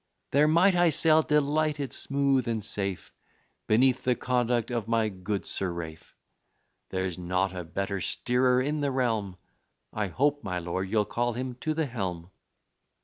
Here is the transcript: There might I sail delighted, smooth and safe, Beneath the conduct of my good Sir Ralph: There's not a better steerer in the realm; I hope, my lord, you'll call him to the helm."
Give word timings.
There 0.31 0.47
might 0.47 0.73
I 0.73 0.89
sail 0.89 1.21
delighted, 1.21 1.93
smooth 1.93 2.47
and 2.47 2.63
safe, 2.65 3.13
Beneath 3.67 4.03
the 4.03 4.15
conduct 4.15 4.71
of 4.71 4.87
my 4.87 5.09
good 5.09 5.45
Sir 5.45 5.71
Ralph: 5.71 6.15
There's 6.89 7.19
not 7.19 7.53
a 7.55 7.63
better 7.63 8.01
steerer 8.01 8.59
in 8.59 8.79
the 8.81 8.89
realm; 8.89 9.37
I 9.93 10.07
hope, 10.07 10.43
my 10.43 10.57
lord, 10.57 10.89
you'll 10.89 11.05
call 11.05 11.33
him 11.33 11.53
to 11.61 11.75
the 11.75 11.85
helm." 11.85 12.31